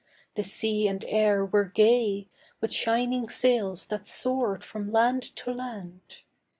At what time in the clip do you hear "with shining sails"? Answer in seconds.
2.59-3.85